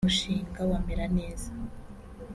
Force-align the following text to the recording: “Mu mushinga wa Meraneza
“Mu 0.03 0.07
mushinga 0.09 0.61
wa 0.69 0.79
Meraneza 0.85 1.49